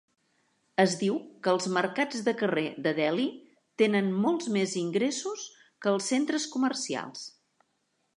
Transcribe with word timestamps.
Es 0.83 0.93
diu 0.99 1.17
que 1.47 1.51
els 1.57 1.67
mercats 1.73 2.23
de 2.29 2.33
carrer 2.39 2.63
de 2.87 2.93
Delhi 2.99 3.25
tenen 3.81 4.09
molts 4.23 4.49
més 4.57 4.73
ingressos 4.83 5.45
que 5.85 5.93
els 5.93 6.09
centres 6.13 6.49
comercials. 6.57 7.23